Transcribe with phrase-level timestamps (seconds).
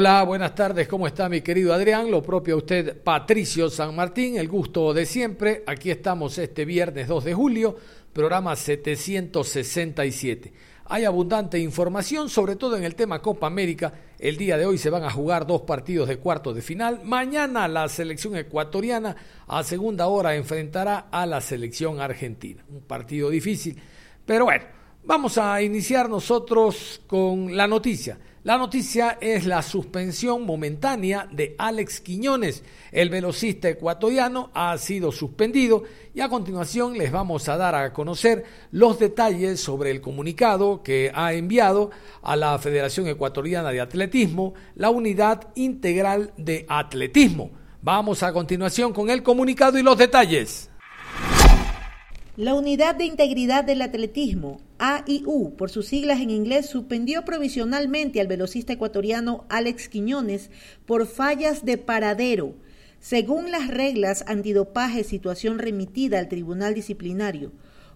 [0.00, 2.08] Hola, buenas tardes, ¿cómo está mi querido Adrián?
[2.08, 5.64] Lo propio a usted, Patricio San Martín, el gusto de siempre.
[5.66, 7.76] Aquí estamos este viernes 2 de julio,
[8.12, 10.52] programa 767.
[10.84, 13.92] Hay abundante información, sobre todo en el tema Copa América.
[14.20, 17.00] El día de hoy se van a jugar dos partidos de cuartos de final.
[17.02, 19.16] Mañana la selección ecuatoriana
[19.48, 22.64] a segunda hora enfrentará a la selección argentina.
[22.68, 23.76] Un partido difícil,
[24.24, 24.64] pero bueno,
[25.02, 28.16] vamos a iniciar nosotros con la noticia.
[28.44, 32.62] La noticia es la suspensión momentánea de Alex Quiñones.
[32.92, 35.82] El velocista ecuatoriano ha sido suspendido
[36.14, 41.10] y a continuación les vamos a dar a conocer los detalles sobre el comunicado que
[41.12, 41.90] ha enviado
[42.22, 47.50] a la Federación Ecuatoriana de Atletismo, la Unidad Integral de Atletismo.
[47.82, 50.70] Vamos a continuación con el comunicado y los detalles.
[52.38, 58.28] La Unidad de Integridad del Atletismo, AIU, por sus siglas en inglés, suspendió provisionalmente al
[58.28, 60.52] velocista ecuatoriano Alex Quiñones
[60.86, 62.54] por fallas de paradero,
[63.00, 67.50] según las reglas antidopaje situación remitida al Tribunal Disciplinario.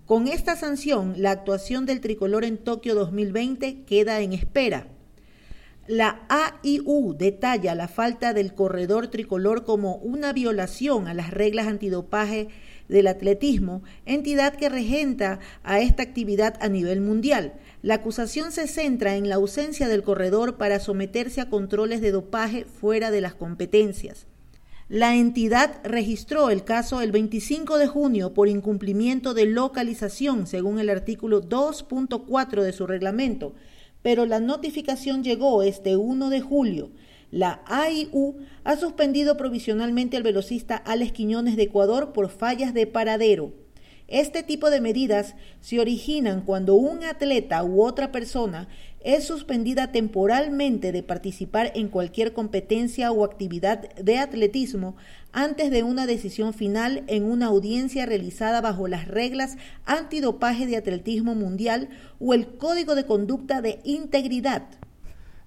[0.07, 4.89] Con esta sanción, la actuación del tricolor en Tokio 2020 queda en espera.
[5.87, 12.49] La AIU detalla la falta del corredor tricolor como una violación a las reglas antidopaje
[12.93, 17.55] del atletismo, entidad que regenta a esta actividad a nivel mundial.
[17.83, 22.65] La acusación se centra en la ausencia del corredor para someterse a controles de dopaje
[22.65, 24.27] fuera de las competencias.
[24.89, 30.91] La entidad registró el caso el 25 de junio por incumplimiento de localización, según el
[30.91, 33.55] artículo 2.4 de su reglamento,
[34.03, 36.91] pero la notificación llegó este 1 de julio.
[37.33, 43.55] La AIU ha suspendido provisionalmente al velocista Alex Quiñones de Ecuador por fallas de paradero.
[44.07, 48.69] Este tipo de medidas se originan cuando un atleta u otra persona
[49.01, 54.95] es suspendida temporalmente de participar en cualquier competencia o actividad de atletismo
[55.33, 59.57] antes de una decisión final en una audiencia realizada bajo las reglas
[59.87, 61.89] antidopaje de atletismo mundial
[62.21, 64.65] o el Código de Conducta de Integridad.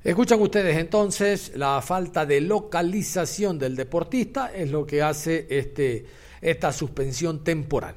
[0.06, 6.06] Escuchan ustedes entonces la falta de localización del deportista es lo que hace este,
[6.40, 7.96] esta suspensión temporal.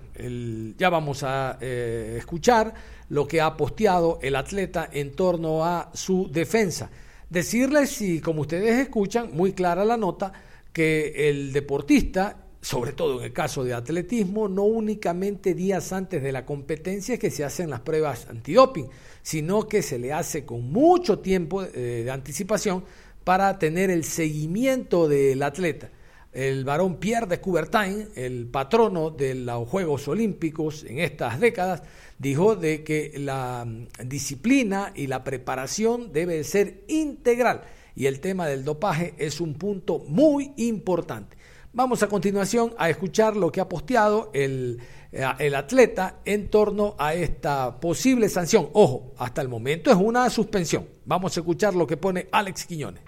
[0.78, 2.72] ya vamos a eh, escuchar
[3.10, 6.88] lo que ha posteado el atleta en torno a su defensa.
[7.28, 10.32] Decirles, si como ustedes escuchan, muy clara la nota,
[10.72, 16.32] que el deportista sobre todo en el caso de atletismo, no únicamente días antes de
[16.32, 18.88] la competencia es que se hacen las pruebas antidoping,
[19.22, 22.84] sino que se le hace con mucho tiempo eh, de anticipación
[23.24, 25.90] para tener el seguimiento del atleta.
[26.32, 31.82] El varón Pierre de Coubertin, el patrono de los Juegos Olímpicos en estas décadas,
[32.18, 37.62] dijo de que la mm, disciplina y la preparación debe ser integral
[37.98, 41.37] y el tema del dopaje es un punto muy importante.
[41.78, 44.80] Vamos a continuación a escuchar lo que ha posteado el,
[45.12, 48.68] eh, el, atleta en torno a esta posible sanción.
[48.72, 50.88] Ojo, hasta el momento es una suspensión.
[51.04, 53.04] Vamos a escuchar lo que pone Alex Quiñones.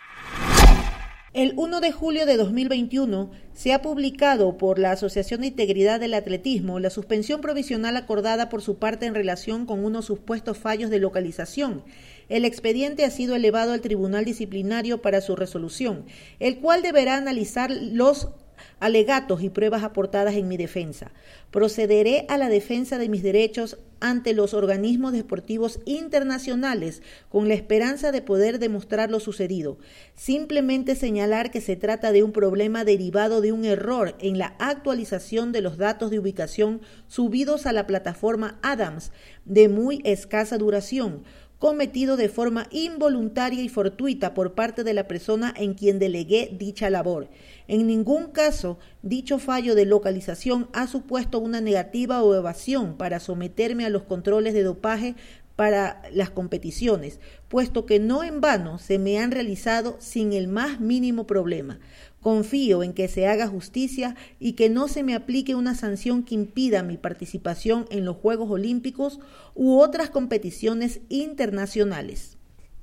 [1.33, 6.15] El 1 de julio de 2021 se ha publicado por la Asociación de Integridad del
[6.15, 10.99] Atletismo la suspensión provisional acordada por su parte en relación con unos supuestos fallos de
[10.99, 11.85] localización.
[12.29, 16.05] El expediente ha sido elevado al Tribunal Disciplinario para su resolución,
[16.39, 18.31] el cual deberá analizar los
[18.79, 21.13] alegatos y pruebas aportadas en mi defensa.
[21.51, 28.13] Procederé a la defensa de mis derechos ante los organismos deportivos internacionales con la esperanza
[28.13, 29.79] de poder demostrar lo sucedido.
[30.15, 35.53] Simplemente señalar que se trata de un problema derivado de un error en la actualización
[35.53, 39.13] de los datos de ubicación subidos a la plataforma Adams
[39.45, 41.25] de muy escasa duración
[41.61, 46.89] cometido de forma involuntaria y fortuita por parte de la persona en quien delegué dicha
[46.89, 47.29] labor.
[47.69, 53.85] En ningún caso, dicho fallo de localización ha supuesto una negativa o evasión para someterme
[53.85, 55.17] a los controles de dopaje
[55.55, 60.81] para las competiciones, puesto que no en vano se me han realizado sin el más
[60.81, 61.79] mínimo problema.
[62.21, 66.35] Confío en que se haga justicia y que no se me aplique una sanción que
[66.35, 69.21] impida mi participación en los Juegos Olímpicos
[69.55, 72.37] u otras competiciones internacionales.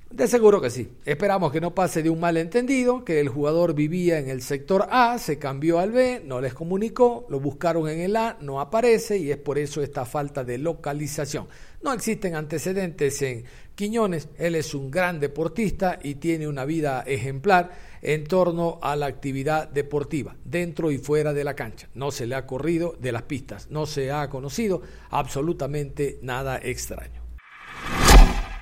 [0.09, 0.89] De seguro que sí.
[1.03, 5.19] Esperamos que no pase de un malentendido, que el jugador vivía en el sector A,
[5.19, 9.31] se cambió al B, no les comunicó, lo buscaron en el A, no aparece y
[9.31, 11.47] es por eso esta falta de localización.
[11.83, 13.43] No existen antecedentes en
[13.77, 17.69] Quiñones, él es un gran deportista y tiene una vida ejemplar
[18.01, 21.87] en torno a la actividad deportiva, dentro y fuera de la cancha.
[21.93, 24.81] No se le ha corrido de las pistas, no se ha conocido
[25.11, 27.21] absolutamente nada extraño.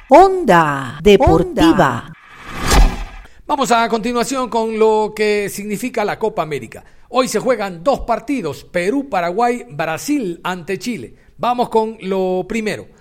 [0.10, 2.12] Onda Deportiva.
[3.48, 6.84] Vamos a continuación con lo que significa la Copa América.
[7.08, 11.16] Hoy se juegan dos partidos, Perú, Paraguay, Brasil ante Chile.
[11.38, 12.94] Vamos con lo primero.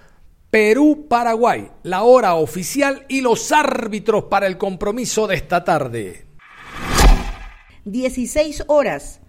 [0.55, 6.29] Perú, Paraguay, la hora oficial y los árbitros para el compromiso de esta tarde.
[7.87, 9.21] 16 horas.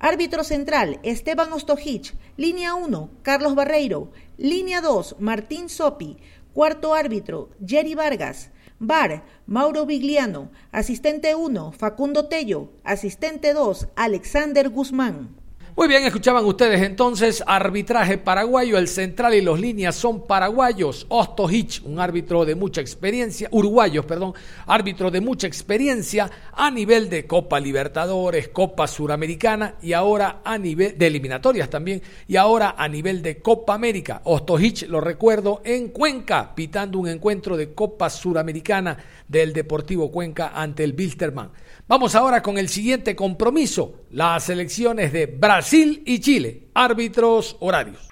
[0.00, 2.16] Árbitro central, Esteban Ostojic.
[2.36, 4.10] Línea 1, Carlos Barreiro.
[4.36, 6.16] Línea 2, Martín Sopi.
[6.52, 8.50] Cuarto árbitro, Jerry Vargas.
[8.80, 10.50] Bar, Mauro Vigliano.
[10.72, 12.72] Asistente 1, Facundo Tello.
[12.82, 15.36] Asistente 2, Alexander Guzmán.
[15.76, 21.04] Muy bien, escuchaban ustedes entonces arbitraje paraguayo, el central y los líneas son paraguayos.
[21.08, 24.34] Osto Hitch, un árbitro de mucha experiencia, uruguayos, perdón,
[24.66, 30.96] árbitro de mucha experiencia a nivel de Copa Libertadores, Copa Suramericana y ahora a nivel
[30.96, 34.20] de eliminatorias también y ahora a nivel de Copa América.
[34.26, 40.52] Osto Hitch, lo recuerdo, en Cuenca, pitando un encuentro de Copa Suramericana del Deportivo Cuenca
[40.54, 41.50] ante el Bilsterman.
[41.86, 46.68] Vamos ahora con el siguiente compromiso, las elecciones de Brasil y Chile.
[46.72, 48.08] Árbitros horarios.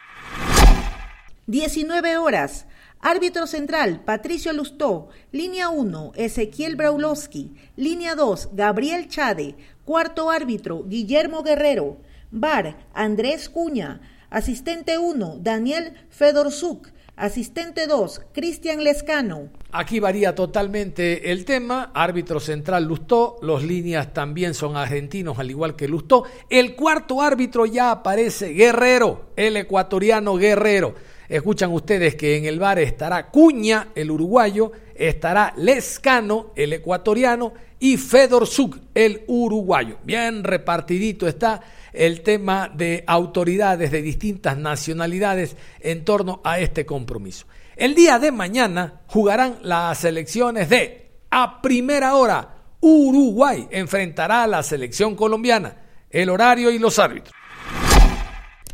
[1.47, 2.67] 19 horas.
[3.01, 5.09] Árbitro central, Patricio Lustó.
[5.31, 7.55] Línea 1, Ezequiel Braulowski.
[7.77, 9.57] Línea 2, Gabriel Chade.
[9.87, 11.97] Cuarto árbitro, Guillermo Guerrero.
[12.31, 14.03] Bar, Andrés Cuña.
[14.29, 16.89] Asistente 1, Daniel Fedorzuk.
[17.23, 19.49] Asistente 2, Cristian Lescano.
[19.71, 21.93] Aquí varía totalmente el tema.
[21.95, 26.25] Árbitro central Lustó, los líneas también son argentinos, al igual que Lustó.
[26.51, 30.97] El cuarto árbitro ya aparece Guerrero, el ecuatoriano Guerrero.
[31.29, 37.99] Escuchan ustedes que en el bar estará Cuña, el uruguayo, estará Lescano, el ecuatoriano, y
[37.99, 39.99] Fedor Zug, el uruguayo.
[40.03, 41.61] Bien repartidito está
[41.93, 47.47] el tema de autoridades de distintas nacionalidades en torno a este compromiso.
[47.77, 52.57] El día de mañana jugarán las elecciones de a primera hora.
[52.81, 55.77] Uruguay enfrentará a la selección colombiana.
[56.11, 57.33] El horario y los árbitros.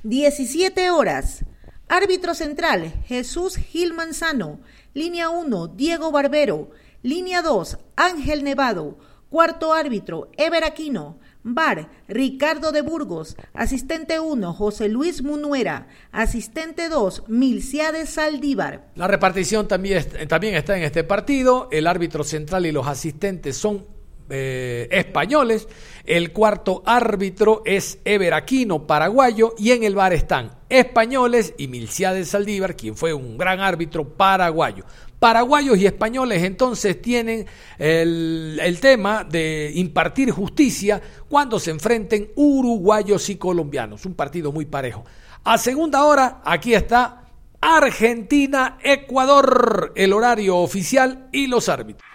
[0.03, 1.45] 17 horas.
[1.89, 4.61] Árbitro central, Jesús Gil Manzano.
[4.93, 6.71] Línea 1, Diego Barbero.
[7.03, 8.99] Línea 2, Ángel Nevado.
[9.31, 11.21] Cuarto árbitro, Ever Aquino.
[11.43, 13.37] Bar, Ricardo de Burgos.
[13.55, 15.89] Asistente 1, José Luis Munuera.
[16.13, 18.89] Asistente 2, Milciades Saldívar.
[18.97, 21.69] La repartición también, también está en este partido.
[21.71, 23.87] El árbitro central y los asistentes son
[24.31, 25.69] eh, españoles.
[26.05, 29.55] El cuarto árbitro es Ever Aquino, paraguayo.
[29.59, 34.85] Y en el bar están españoles y Milciades Saldívar, quien fue un gran árbitro paraguayo.
[35.19, 37.47] Paraguayos y españoles entonces tienen
[37.79, 44.07] el, tema de impartir justicia cuando se enfrenten uruguayos y colombianos.
[44.07, 45.05] Un partido muy parejo.
[45.43, 47.25] A segunda hora, aquí está
[47.61, 52.07] Argentina-Ecuador, el horario oficial y los árbitros.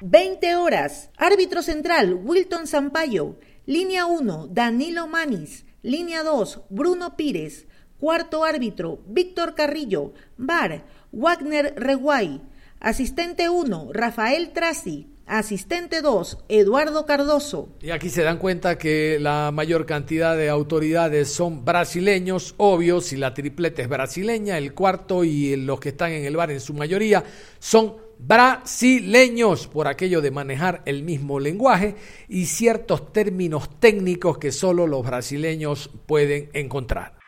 [0.00, 1.10] 20 horas.
[1.16, 3.38] Árbitro central, Wilton Sampaio.
[3.66, 5.64] Línea 1, Danilo Manis.
[5.82, 7.66] Línea 2, Bruno Pires.
[7.98, 10.12] Cuarto árbitro, Víctor Carrillo.
[10.36, 12.40] Bar, Wagner Reguay.
[12.80, 15.08] Asistente 1, Rafael Trasi.
[15.28, 17.68] Asistente 2, Eduardo Cardoso.
[17.82, 23.16] Y aquí se dan cuenta que la mayor cantidad de autoridades son brasileños, obvio, si
[23.16, 26.72] la tripleta es brasileña, el cuarto y los que están en el bar en su
[26.72, 27.24] mayoría
[27.58, 31.94] son brasileños por aquello de manejar el mismo lenguaje
[32.28, 37.18] y ciertos términos técnicos que solo los brasileños pueden encontrar.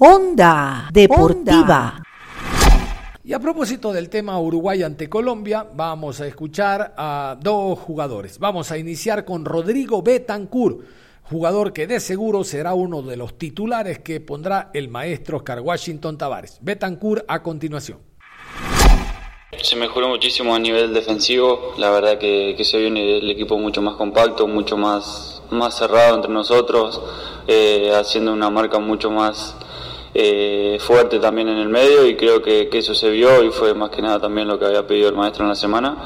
[0.00, 2.02] Onda Deportiva.
[3.26, 8.38] Y a propósito del tema Uruguay ante Colombia, vamos a escuchar a dos jugadores.
[8.38, 10.80] Vamos a iniciar con Rodrigo Betancourt,
[11.22, 16.18] jugador que de seguro será uno de los titulares que pondrá el maestro Oscar Washington
[16.18, 16.58] Tavares.
[16.60, 18.00] Betancourt a continuación.
[19.62, 23.94] Se mejoró muchísimo a nivel defensivo, la verdad que, se viene el equipo mucho más
[23.94, 27.00] compacto, mucho más, más cerrado entre nosotros,
[27.46, 29.56] eh, haciendo una marca mucho más
[30.16, 33.90] eh, fuerte también en el medio y creo que, eso se vio y fue más
[33.90, 35.96] que nada también lo que había pedido el maestro en la semana.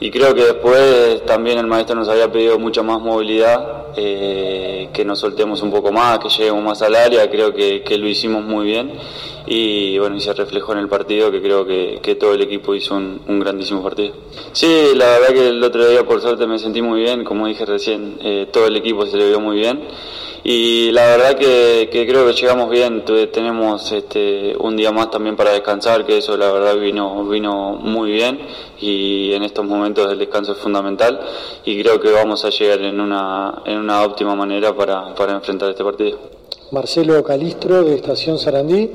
[0.00, 5.04] Y creo que después también el maestro nos había pedido mucha más movilidad, eh, que
[5.04, 8.66] nos soltemos un poco más, que lleguemos más al área, creo que, lo hicimos muy
[8.66, 8.92] bien.
[9.46, 12.94] Y bueno, y se reflejó en el partido que creo que, todo el equipo hizo
[12.94, 14.14] un, grandísimo partido.
[14.52, 17.64] Sí, la verdad que el otro día por suerte me sentí muy bien, como dije
[17.64, 19.82] recién, eh, todo el equipo se le vio muy bien.
[20.44, 25.52] Y la verdad que, creo que llegamos bien, tenemos este, un día más también para
[25.52, 28.40] descansar, que eso la verdad vino, vino muy bien
[28.82, 31.20] y en estos momentos el descanso es fundamental
[31.64, 35.70] y creo que vamos a llegar en una, en una óptima manera para, para enfrentar
[35.70, 36.18] este partido.
[36.72, 38.90] Marcelo Calistro de Estación Sarandí.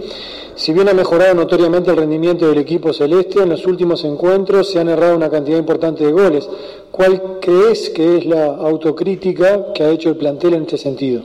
[0.56, 4.80] Si bien ha mejorado notoriamente el rendimiento del equipo celeste, en los últimos encuentros se
[4.80, 6.50] han errado una cantidad importante de goles.
[6.92, 11.22] ¿Cuál crees que es la autocrítica que ha hecho el plantel en este sentido?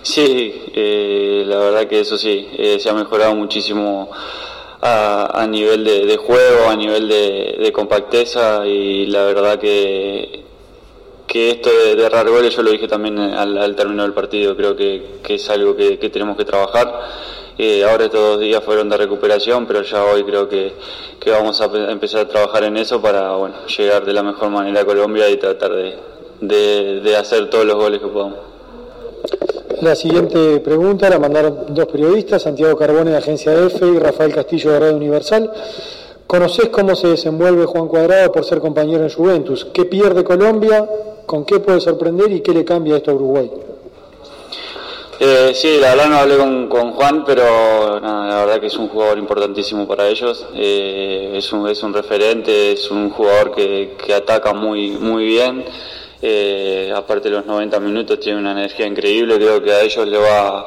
[0.00, 4.08] Sí, eh, la verdad que eso sí, eh, se ha mejorado muchísimo
[4.80, 10.44] a, nivel de, juego, a nivel de, compacteza y la verdad que,
[11.26, 15.20] que esto de, errar goles, yo lo dije también al, término del partido, creo que,
[15.28, 16.92] es algo que, tenemos que trabajar.
[17.58, 20.74] Eh, ahora estos dos días fueron de recuperación, pero ya hoy creo que,
[21.26, 24.84] vamos a empezar a trabajar en eso para bueno, llegar de la mejor manera a
[24.86, 25.72] Colombia y tratar
[26.40, 28.57] de hacer todos los goles que podamos.
[29.80, 34.72] La siguiente pregunta la mandaron dos periodistas, Santiago Carbone de Agencia EFE y Rafael Castillo
[34.72, 35.52] de Radio Universal.
[36.26, 39.68] ¿Conocés cómo se desenvuelve Juan Cuadrado por ser compañero en Juventus?
[39.72, 40.84] ¿Qué pierde Colombia?
[41.26, 43.50] ¿Con qué puede sorprender y qué le cambia esto a Uruguay?
[45.20, 49.18] Eh, sí, la verdad no hablé con, Juan, pero la verdad que es un jugador
[49.18, 50.44] importantísimo para ellos.
[50.54, 55.64] Eh, es, un, es un referente, es un jugador que, que ataca muy, muy bien.
[56.20, 60.18] Eh, aparte de los 90 minutos tiene una energía increíble, creo que a ellos le
[60.18, 60.66] va,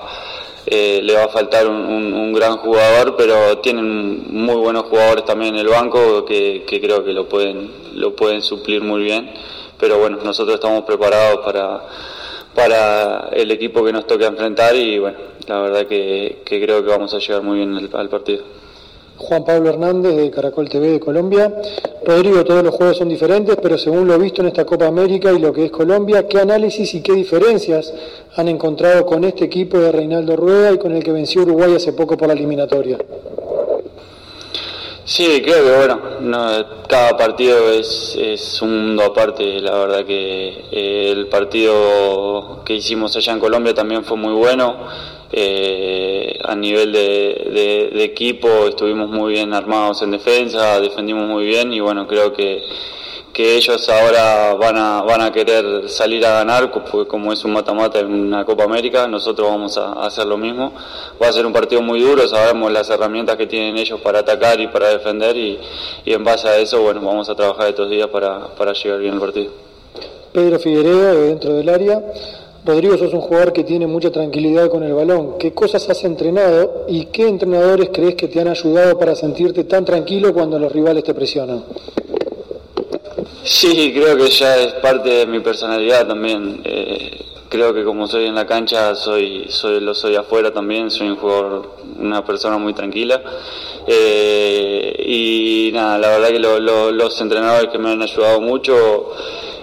[0.65, 5.62] eh, le va a faltar un, gran jugador, pero tienen muy buenos jugadores también en
[5.62, 9.29] el banco que, creo que lo pueden, lo pueden suplir muy bien,
[9.77, 11.81] pero bueno, nosotros estamos preparados para,
[12.55, 15.17] para el equipo que nos toque enfrentar y bueno,
[15.48, 18.61] la verdad que, creo que vamos a llegar muy bien al partido.
[19.22, 21.54] Juan Pablo Hernández de Caracol TV de Colombia.
[22.04, 25.40] Rodrigo, todos los juegos son diferentes, pero según lo visto en esta Copa América y
[25.40, 27.94] lo que es Colombia, ¿qué análisis y qué diferencias
[28.36, 31.94] han encontrado con este equipo de Reinaldo Rueda y con el que venció Uruguay hace
[31.94, 32.98] poco por la eliminatoria?
[35.04, 36.00] Sí, creo que bueno,
[36.88, 43.16] cada partido es, es, un mundo aparte, la verdad que eh, el partido que hicimos
[43.16, 44.75] allá en Colombia también fue muy bueno
[45.33, 51.79] eh, a nivel de, equipo estuvimos muy bien armados en defensa, defendimos muy bien y
[51.79, 52.63] bueno, creo que,
[53.31, 57.53] que ellos ahora van a, van a querer salir a ganar, porque como es un
[57.53, 60.73] mata-mata en una Copa América, nosotros vamos a hacer lo mismo.
[61.21, 64.59] Va a ser un partido muy duro, sabemos las herramientas que tienen ellos para atacar
[64.59, 65.59] y para defender y,
[66.05, 69.19] en base a eso, bueno, vamos a trabajar estos días para, para llegar bien al
[69.19, 69.51] partido.
[70.33, 72.01] Pedro Figueredo, dentro del área.
[72.63, 75.39] Rodrigo, sos un jugador que tiene mucha tranquilidad con el balón.
[75.39, 79.84] ¿Qué cosas has entrenado y qué entrenadores crees que te han ayudado para sentirte tan
[79.84, 81.63] tranquilo cuando los rivales te presionan?
[83.44, 86.62] Sí, creo que ya es parte de mi personalidad también.
[86.63, 90.91] Eh, creo que como soy en la cancha, soy, soy, lo soy afuera también.
[90.91, 93.24] Soy un jugador, una persona muy tranquila.
[93.88, 99.13] Eh, y nada, la verdad que los entrenadores que me han ayudado mucho,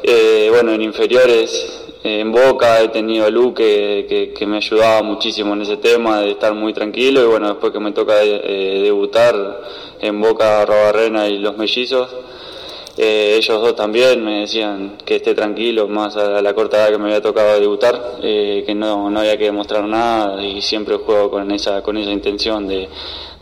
[0.02, 5.54] eh, bueno, en inferiores en Boca he tenido a Luque que, que, me ayudaba muchísimo
[5.54, 9.34] en ese tema de estar muy tranquilo y bueno, después que me toca eh, debutar
[10.00, 12.08] en Boca, Robarrena y los mellizos,
[12.96, 16.98] eh, ellos dos también me decían que esté tranquilo, más a la corta edad que
[16.98, 21.30] me había tocado debutar, eh, que no, no había que demostrar nada y siempre juego
[21.30, 22.88] con esa, con esa intención de,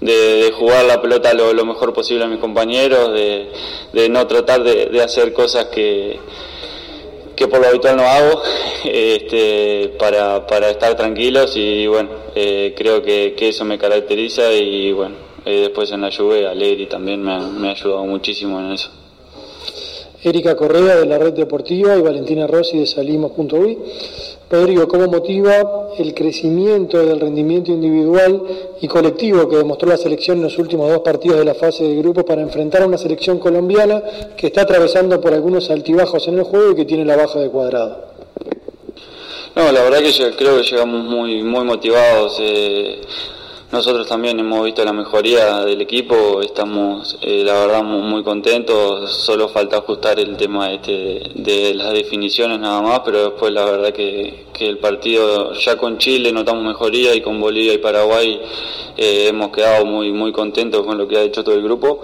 [0.01, 3.51] de, jugar la pelota lo, mejor posible a mis compañeros, de,
[3.93, 6.21] de no tratar de hacer cosas que
[7.37, 8.43] que por lo habitual no hago
[8.85, 14.93] este, para, para estar tranquilos y bueno, eh, creo que, que, eso me caracteriza y
[14.93, 18.90] bueno, eh, después en la lluvia Alegri también me me ha ayudado muchísimo en eso.
[20.23, 23.79] Erika Correa de la Red Deportiva y Valentina Rossi de Salimos.uy.
[24.51, 28.43] Rodrigo, ¿cómo motiva el crecimiento del rendimiento individual
[28.81, 31.97] y colectivo que demostró la selección en los últimos dos partidos de la fase de
[31.97, 34.03] grupo para enfrentar a una selección colombiana
[34.37, 37.49] que está atravesando por algunos altibajos en el juego y que tiene la baja de
[37.49, 38.07] cuadrado?
[39.57, 42.37] No, la verdad que creo que llegamos muy, muy motivados.
[42.41, 43.01] Eh,
[43.73, 49.49] nosotros también hemos visto la mejoría del equipo, estamos eh, la verdad muy, contentos, solo
[49.49, 54.47] falta ajustar el tema este de las definiciones nada más, pero después la verdad que,
[54.59, 58.41] el partido ya con Chile notamos mejoría y con Bolivia y Paraguay
[58.97, 62.01] eh, hemos quedado muy muy contentos con lo que ha hecho todo el grupo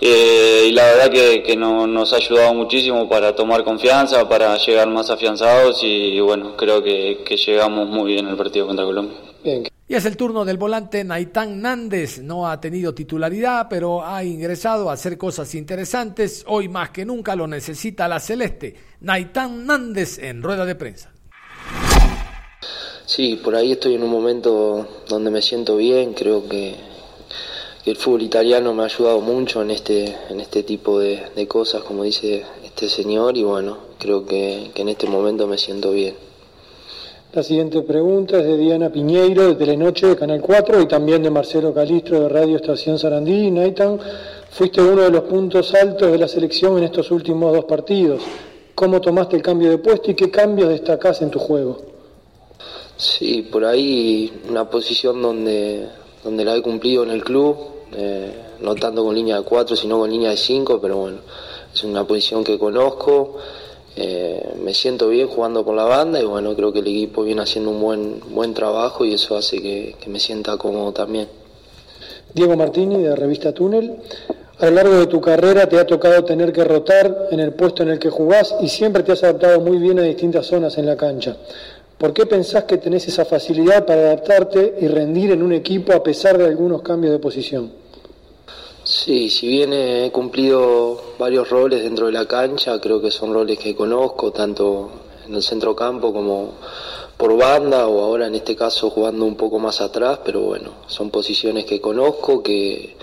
[0.00, 5.10] eh, y la verdad que, nos ha ayudado muchísimo para tomar confianza, para llegar más
[5.10, 9.16] afianzados y, bueno, creo que, que llegamos muy bien al partido contra Colombia.
[9.90, 12.20] Y es el turno del volante Naitán Nández.
[12.20, 16.44] No ha tenido titularidad, pero ha ingresado a hacer cosas interesantes.
[16.46, 18.76] Hoy más que nunca lo necesita la Celeste.
[19.00, 21.12] Naitán Nández en rueda de prensa.
[23.04, 26.14] Sí, por ahí estoy en un momento donde me siento bien.
[26.14, 26.76] Creo que,
[27.84, 32.04] el fútbol italiano me ha ayudado mucho en este, en este tipo de, cosas, como
[32.04, 33.36] dice este señor.
[33.36, 36.29] Y bueno, creo que en este momento me siento bien.
[37.32, 41.30] La siguiente pregunta es de Diana Piñeiro, de Telenoche, de Canal 4, y también de
[41.30, 43.52] Marcelo Calistro, de Radio Estación Sarandí.
[43.52, 44.00] Naitan,
[44.50, 48.20] fuiste uno de los puntos altos de la selección en estos últimos dos partidos.
[48.74, 51.78] ¿Cómo tomaste el cambio de puesto y qué cambios destacás en tu juego?
[52.96, 55.86] Sí, por ahí una posición donde,
[56.24, 57.56] donde la he cumplido en el club,
[57.96, 61.18] eh, no tanto con línea de 4, sino con línea de 5, pero bueno,
[61.72, 63.36] es una posición que conozco.
[63.96, 67.42] Eh, me siento bien jugando por la banda y bueno, creo que el equipo viene
[67.42, 71.28] haciendo un buen, buen trabajo y eso hace que, me sienta cómodo también.
[72.32, 73.96] Diego Martini de Revista Túnel.
[74.58, 77.82] A lo largo de tu carrera te ha tocado tener que rotar en el puesto
[77.82, 80.86] en el que jugás y siempre te has adaptado muy bien a distintas zonas en
[80.86, 81.36] la cancha.
[81.96, 86.02] ¿Por qué pensás que tenés esa facilidad para adaptarte y rendir en un equipo a
[86.02, 87.79] pesar de algunos cambios de posición?
[88.90, 93.56] Sí, si bien he cumplido varios roles dentro de la cancha, creo que son roles
[93.56, 94.90] que conozco, tanto
[95.28, 96.54] en el centro campo como
[97.16, 101.08] por banda o ahora en este caso jugando un poco más atrás, pero bueno, son
[101.10, 102.96] posiciones que conozco, que,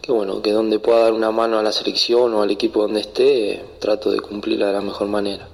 [0.00, 3.00] que bueno, que donde pueda dar una mano a la selección o al equipo donde
[3.00, 5.46] esté, trato de cumplirla de la mejor manera.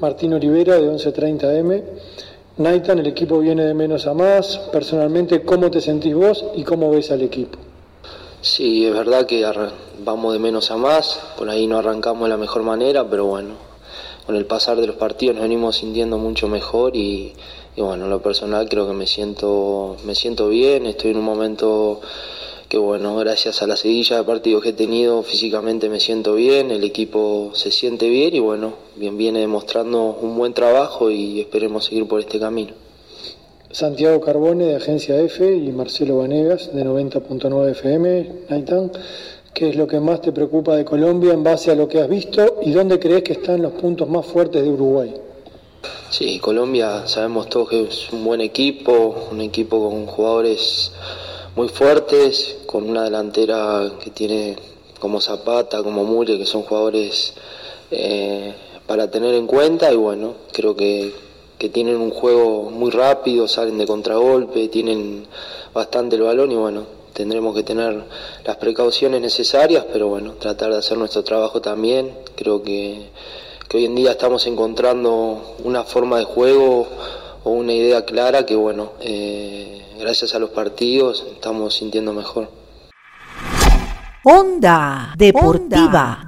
[0.00, 1.84] Martín Olivera de 1130M.
[2.56, 4.58] Naitan, el equipo viene de menos a más.
[4.72, 7.65] Personalmente, ¿cómo te sentís vos y cómo ves al equipo?
[8.46, 9.44] Sí, es verdad que
[10.04, 13.54] vamos de menos a más, por ahí no arrancamos de la mejor manera, pero bueno,
[14.24, 17.32] con el pasar de los partidos nos venimos sintiendo mucho mejor y,
[17.76, 22.00] bueno, en lo personal creo que me siento, me siento bien, estoy en un momento
[22.68, 26.70] que bueno, gracias a la seguilla de partidos que he tenido, físicamente me siento bien,
[26.70, 31.86] el equipo se siente bien y bueno, bien viene demostrando un buen trabajo y esperemos
[31.86, 32.85] seguir por este camino.
[33.76, 38.90] Santiago Carbone de Agencia F y Marcelo Vanegas de 90.9 FM, Naitán.
[39.52, 42.08] ¿Qué es lo que más te preocupa de Colombia en base a lo que has
[42.08, 45.14] visto y dónde crees que están los puntos más fuertes de Uruguay?
[46.08, 50.92] Sí, Colombia sabemos todos que es un buen equipo, un equipo con jugadores
[51.54, 54.56] muy fuertes, con una delantera que tiene
[54.98, 57.34] como Zapata, como Mure, que son jugadores
[57.90, 58.54] eh,
[58.86, 61.25] para tener en cuenta y bueno, creo que
[61.58, 65.26] que tienen un juego muy rápido, salen de contragolpe, tienen
[65.72, 68.04] bastante el balón y bueno, tendremos que tener
[68.44, 72.12] las precauciones necesarias, pero bueno, tratar de hacer nuestro trabajo también.
[72.34, 73.10] Creo que,
[73.74, 76.86] hoy en día estamos encontrando una forma de juego
[77.44, 82.48] o una idea clara que bueno, eh, gracias a los partidos estamos sintiendo mejor.
[84.24, 86.25] Onda Deportiva.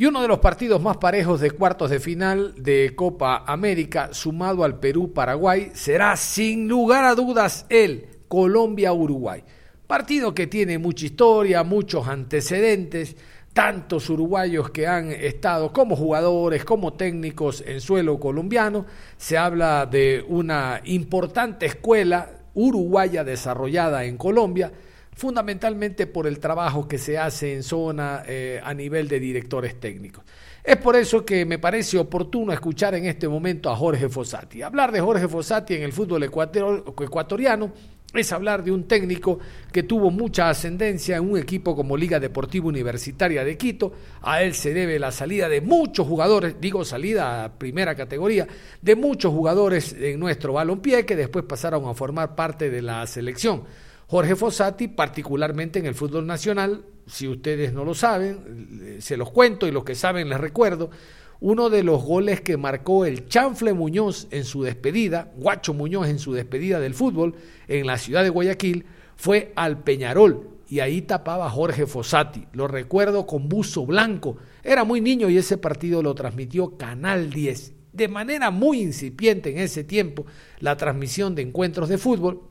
[0.00, 4.64] Y uno de los partidos más parejos de cuartos de final de Copa América, sumado
[4.64, 9.44] al Perú-Paraguay, será sin lugar a dudas el Colombia-Uruguay.
[9.86, 13.14] Partido que tiene mucha historia, muchos antecedentes,
[13.52, 18.86] tantos uruguayos que han estado como jugadores, como técnicos en suelo colombiano.
[19.18, 24.72] Se habla de una importante escuela uruguaya desarrollada en Colombia
[25.20, 30.24] fundamentalmente por el trabajo que se hace en zona eh, a nivel de directores técnicos.
[30.64, 34.62] Es por eso que me parece oportuno escuchar en este momento a Jorge Fossati.
[34.62, 37.70] Hablar de Jorge Fossati en el fútbol ecuatoriano
[38.14, 39.38] es hablar de un técnico
[39.70, 43.92] que tuvo mucha ascendencia en un equipo como Liga Deportiva Universitaria de Quito.
[44.22, 48.48] A él se debe la salida de muchos jugadores, digo salida a primera categoría,
[48.80, 53.64] de muchos jugadores en nuestro balompié que después pasaron a formar parte de la selección.
[54.10, 59.68] Jorge Fossati, particularmente en el fútbol nacional, si ustedes no lo saben, se los cuento
[59.68, 60.90] y los que saben les recuerdo,
[61.38, 66.18] uno de los goles que marcó el Chanfle Muñoz en su despedida, Guacho Muñoz en
[66.18, 67.36] su despedida del fútbol
[67.68, 72.48] en la ciudad de Guayaquil, fue al Peñarol y ahí tapaba Jorge Fossati.
[72.52, 74.38] Lo recuerdo con buzo blanco.
[74.64, 77.74] Era muy niño y ese partido lo transmitió Canal 10.
[77.92, 80.26] De manera muy incipiente en ese tiempo,
[80.58, 82.49] la transmisión de encuentros de fútbol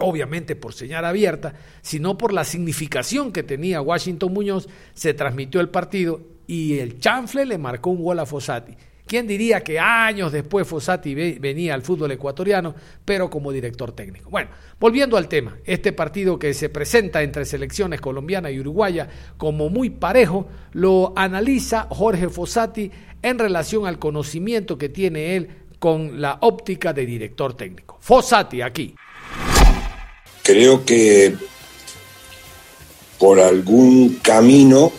[0.00, 5.68] obviamente por señal abierta, sino por la significación que tenía Washington Muñoz, se transmitió el
[5.68, 8.74] partido y el chanfle le marcó un gol a Fossati.
[9.10, 14.30] ¿Quién diría que años después Fossati venía al fútbol ecuatoriano, pero como director técnico?
[14.30, 19.68] Bueno, volviendo al tema, este partido que se presenta entre selecciones colombiana y uruguaya como
[19.68, 25.48] muy parejo, lo analiza Jorge Fossati en relación al conocimiento que tiene él
[25.80, 27.98] con la óptica de director técnico.
[28.00, 28.94] Fossati, aquí.
[30.42, 31.34] Creo que
[33.18, 34.92] por algún camino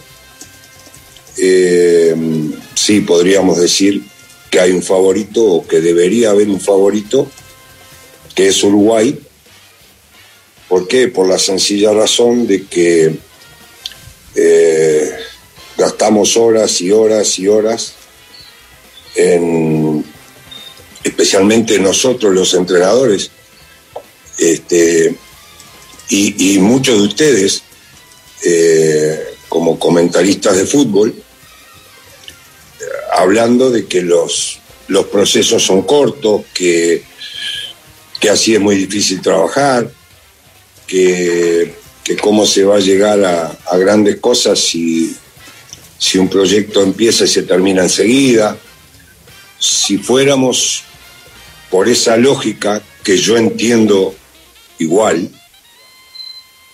[1.38, 2.16] eh,
[2.76, 4.04] sí podríamos decir
[4.50, 7.30] que hay un favorito o que debería haber un favorito,
[8.36, 9.20] que es Uruguay.
[10.68, 11.08] ¿Por qué?
[11.08, 13.16] Por la sencilla razón de que
[14.36, 15.12] eh,
[15.78, 17.94] gastamos horas y horas y horas
[19.16, 20.06] en,
[21.04, 23.32] especialmente nosotros los entrenadores,
[24.38, 25.16] este,
[26.13, 27.63] y, muchos de ustedes,
[28.43, 31.15] eh, como comentaristas de fútbol,
[33.13, 37.04] hablando de que los, los procesos son cortos, que,
[38.19, 39.89] que así es muy difícil trabajar,
[40.86, 41.76] que,
[42.21, 45.15] cómo se va a llegar a, grandes cosas si,
[45.97, 48.58] si un proyecto empieza y se termina enseguida.
[49.58, 50.84] Si fuéramos
[51.69, 54.13] por esa lógica que yo entiendo
[54.78, 55.30] igual,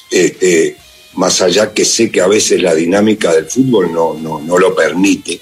[0.10, 0.78] este,
[1.14, 4.76] más allá que sé que a veces la dinámica del fútbol no, no, no lo
[4.76, 5.40] permite,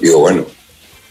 [0.00, 0.46] digo, bueno,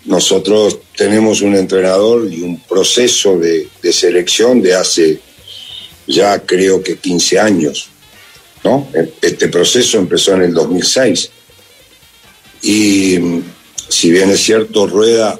[0.05, 5.19] nosotros tenemos un entrenador y un proceso de, selección de hace
[6.07, 7.89] ya creo que 15 años,
[8.63, 8.87] ¿no?
[9.21, 11.31] Este proceso empezó en el 2006.
[12.61, 13.17] Y
[13.89, 15.39] si bien es cierto, Rueda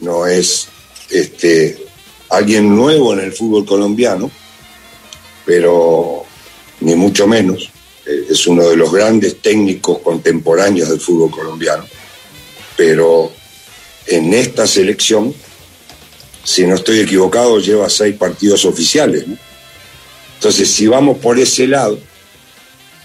[0.00, 0.68] no es
[1.10, 1.76] este,
[2.30, 4.30] alguien nuevo en el fútbol colombiano,
[5.44, 6.24] pero
[6.80, 7.70] ni mucho menos,
[8.06, 11.84] eh, es uno de los grandes técnicos contemporáneos del fútbol colombiano
[12.80, 13.30] pero
[14.06, 15.34] en esta selección,
[16.42, 19.26] si no estoy equivocado, lleva seis partidos oficiales.
[20.36, 22.00] Entonces, si vamos por ese lado,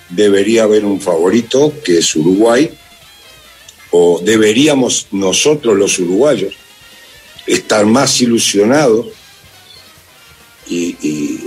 [0.08, 2.72] debería haber un favorito que es Uruguay,
[3.92, 6.56] o deberíamos nosotros los uruguayos
[7.46, 9.08] estar más ilusionados
[10.70, 11.45] y, y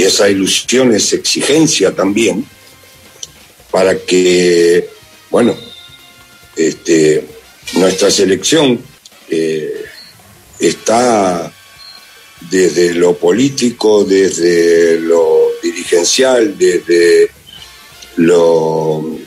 [0.00, 2.46] esa ilusión es exigencia también
[3.70, 4.88] para que,
[5.30, 5.54] bueno,
[6.56, 7.26] este,
[7.74, 8.80] nuestra selección
[9.28, 9.84] eh,
[10.58, 11.52] está
[12.50, 17.30] desde lo político, desde lo dirigencial, desde
[18.16, 19.18] lo,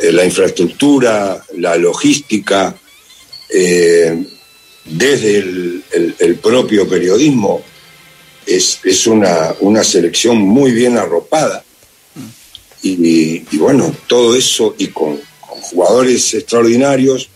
[0.00, 2.76] eh, la infraestructura, la logística,
[3.48, 4.24] eh,
[4.84, 7.62] desde el, propio periodismo,
[8.46, 11.64] es, una, una, selección muy bien arropada.
[12.82, 15.20] y, bueno, todo eso y con,
[15.60, 17.28] jugadores extraordinarios,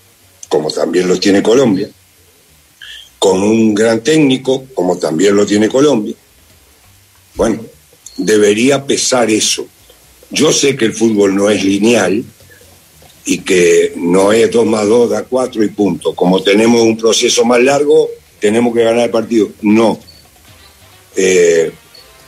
[0.48, 1.88] como también los tiene Colombia,
[3.18, 6.14] con un gran técnico, como también lo tiene Colombia.
[7.34, 7.64] Bueno,
[8.16, 9.66] debería pesar eso.
[10.30, 12.24] Yo sé que el fútbol no es lineal
[13.24, 16.14] y que no es 2 más 2 da 4 y punto.
[16.14, 18.08] Como tenemos un proceso más largo,
[18.40, 19.50] tenemos que ganar el partido.
[19.62, 19.98] No.
[21.16, 21.72] Eh,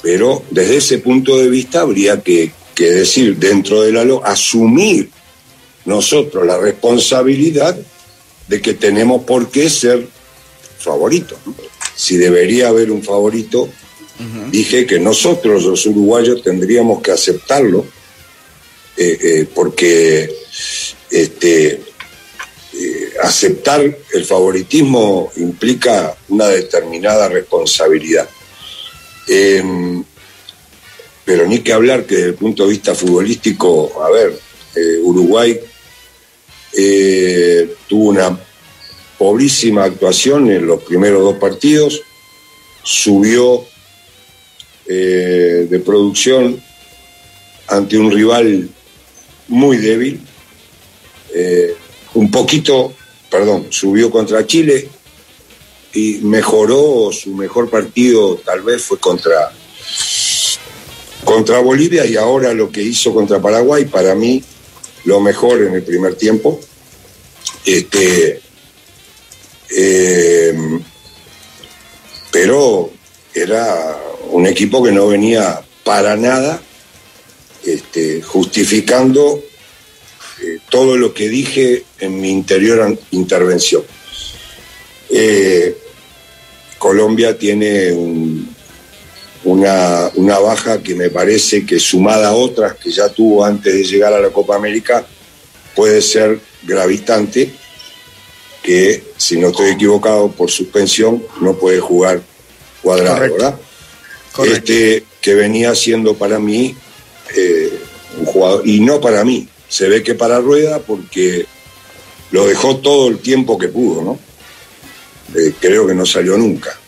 [0.02, 5.10] pero desde ese punto de vista habría que, que decir, dentro de la asumir
[5.84, 7.76] nosotros la responsabilidad
[8.48, 10.06] de que tenemos por qué ser
[10.78, 11.38] favoritos.
[11.94, 13.68] Si debería haber un favorito,
[14.50, 17.86] dije que nosotros los uruguayos tendríamos que aceptarlo,
[18.96, 20.30] eh, eh, porque
[21.10, 21.80] este,
[22.74, 28.28] eh, aceptar el favoritismo implica una determinada responsabilidad.
[29.28, 30.04] Em,
[31.24, 34.38] pero ni que hablar que desde el punto de vista futbolístico, a ver,
[35.02, 35.58] Uruguay
[36.78, 38.38] eh, tuvo una
[39.18, 42.02] pobrísima actuación en los primeros dos partidos,
[42.82, 43.64] subió
[44.86, 46.62] eh, de producción
[47.68, 48.68] ante un rival
[49.48, 50.20] muy débil,
[51.34, 51.74] eh,
[52.14, 52.92] un poquito,
[53.30, 54.88] perdón, subió contra Chile
[55.96, 59.50] y mejoró su mejor partido tal vez fue contra
[61.24, 64.44] contra Bolivia y ahora lo que hizo contra Paraguay para mí
[65.04, 66.60] lo mejor en el primer tiempo.
[67.64, 68.42] Este,
[69.70, 70.80] eh,
[72.30, 72.90] pero
[73.34, 73.98] era
[74.30, 76.60] un equipo que no venía para nada
[77.64, 79.42] este, justificando
[80.42, 83.82] eh, todo lo que dije en mi interior intervención.
[85.08, 85.76] Eh,
[86.78, 88.54] Colombia tiene un,
[89.44, 93.84] una, una baja que me parece que sumada a otras que ya tuvo antes de
[93.84, 95.06] llegar a la Copa América,
[95.74, 97.52] puede ser gravitante,
[98.62, 102.20] que si no estoy equivocado por suspensión no puede jugar
[102.82, 103.58] cuadrado, ¿verdad?
[104.44, 106.74] Este que venía siendo para mí
[107.36, 107.72] eh,
[108.18, 111.46] un jugador, y no para mí, se ve que para Rueda porque
[112.32, 114.18] lo dejó todo el tiempo que pudo, ¿no?
[115.34, 116.78] Eh, creo que no salió nunca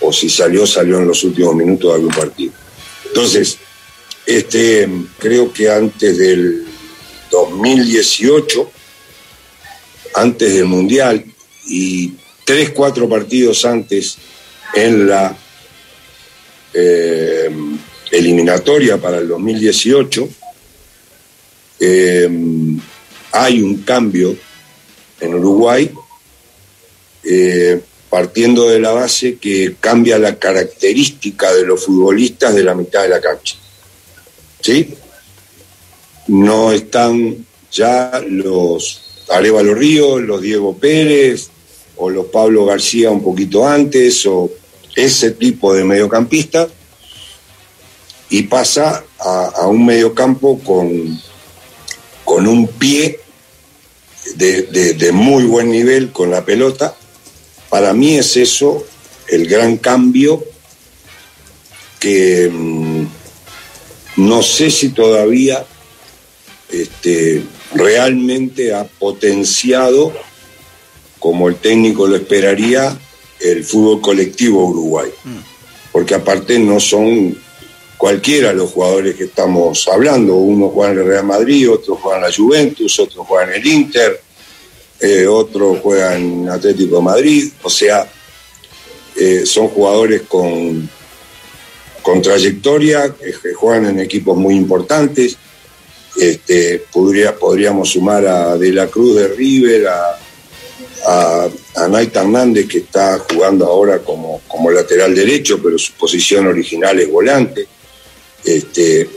[0.00, 2.52] o si salió, salió en los últimos minutos de algún partido.
[3.06, 3.58] Entonces,
[4.26, 6.66] este, creo que antes del
[7.30, 8.70] 2018,
[10.14, 11.24] antes del Mundial
[11.66, 12.12] y
[12.44, 14.18] tres, cuatro partidos antes
[14.74, 15.36] en la
[16.74, 17.50] eh,
[18.10, 20.28] eliminatoria para el 2018,
[21.80, 22.28] eh,
[23.32, 24.36] hay un cambio
[25.20, 25.90] en Uruguay
[27.30, 33.02] eh, partiendo de la base que cambia la característica de los futbolistas de la mitad
[33.02, 33.56] de la cancha.
[34.62, 34.94] ¿Sí?
[36.26, 41.50] No están ya los Arevalo Ríos, los Diego Pérez
[41.96, 44.50] o los Pablo García un poquito antes o
[44.96, 46.66] ese tipo de mediocampista
[48.30, 51.20] y pasa a, un mediocampo con,
[52.24, 53.20] con un pie
[54.36, 56.96] de muy buen nivel con la pelota
[57.68, 58.84] para mí es eso
[59.28, 60.44] el gran cambio
[61.98, 63.06] que mm,
[64.16, 65.64] no sé si todavía
[66.70, 67.42] este,
[67.74, 70.12] realmente ha potenciado,
[71.18, 72.98] como el técnico lo esperaría,
[73.40, 75.10] el fútbol colectivo Uruguay.
[75.24, 75.38] Mm.
[75.92, 77.36] Porque aparte no son
[77.96, 80.36] cualquiera los jugadores que estamos hablando.
[80.36, 83.66] Uno juega en el Real Madrid, otro juega en la Juventus, otro juega en el
[83.66, 84.22] Inter,
[85.00, 88.10] eh, otro juega en Atlético de Madrid, o sea,
[89.16, 90.88] eh, son jugadores con,
[92.02, 95.36] con trayectoria, que juegan en equipos muy importantes.
[96.16, 102.78] Este, podría, podríamos sumar a De la Cruz de River, a, a, Naita Hernández, que
[102.78, 107.68] está jugando ahora como, como lateral derecho, pero su posición original es volante.
[108.44, 109.08] Este,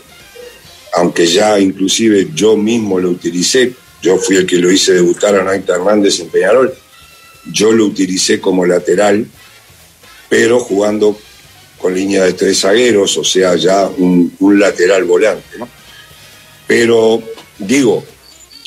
[0.94, 5.44] aunque ya inclusive yo mismo lo utilicé yo fui el que lo hice debutar a
[5.44, 6.74] Naita Hernández en Peñarol.
[7.52, 9.26] Yo lo utilicé como lateral,
[10.30, 11.18] pero jugando
[11.78, 15.58] con línea de tres zagueros, o sea, ya un, lateral volante.
[16.68, 17.22] Pero
[17.58, 18.04] digo,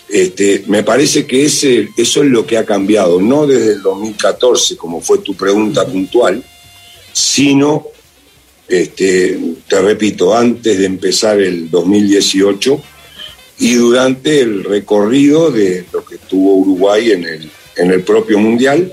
[0.08, 4.76] este, me parece que ese, eso es lo que ha cambiado, no desde el 2014,
[4.76, 6.44] como fue tu pregunta puntual,
[7.12, 7.86] sino,
[8.68, 12.82] este, te repito, antes de empezar el 2018
[13.58, 18.92] y durante el recorrido de lo que tuvo Uruguay en el, en el propio Mundial,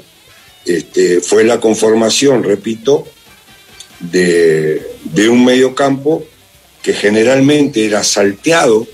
[0.66, 3.08] este, fue la conformación, repito,
[4.00, 4.82] de,
[5.30, 6.24] un mediocampo
[6.82, 8.88] que generalmente era salteado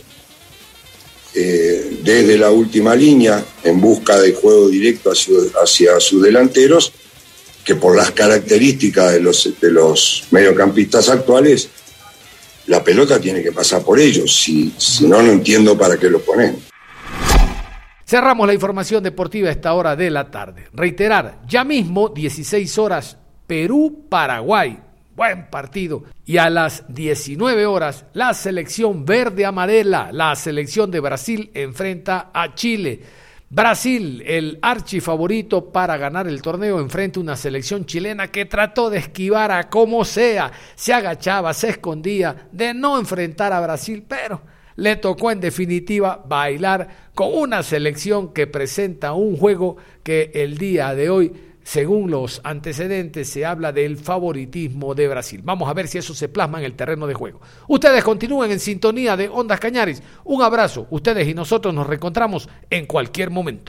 [1.34, 6.94] eh, desde la última línea en busca de juego directo hacia, hacia, sus delanteros,
[7.64, 11.70] que por las características de los, de los mediocampistas actuales
[12.68, 14.34] la pelota tiene que pasar por ellos.
[14.34, 16.58] Si, no, no entiendo para qué lo ponen.
[18.06, 20.68] Cerramos la información deportiva a esta hora de la tarde.
[20.74, 24.80] Reiterar, ya mismo 16 horas Perú-Paraguay.
[25.16, 26.04] Buen partido.
[26.26, 32.54] Y a las 19 horas, la selección verde amarela, la selección de Brasil, enfrenta a
[32.54, 33.02] Chile.
[33.50, 39.52] Brasil, el archifavorito para ganar el torneo, enfrenta una selección chilena que trató de esquivar
[39.52, 44.42] a como sea, se agachaba, se escondía de no enfrentar a Brasil, pero
[44.76, 50.94] le tocó en definitiva bailar con una selección que presenta un juego que el día
[50.94, 51.34] de hoy
[51.68, 55.42] según los antecedentes, se habla del favoritismo de Brasil.
[55.44, 57.42] Vamos a ver si eso se plasma en el terreno de juego.
[57.68, 60.02] Ustedes continúen en sintonía de Ondas Cañaris.
[60.24, 60.88] Un abrazo.
[60.92, 63.66] Ustedes y nosotros nos reencontramos en cualquier momento.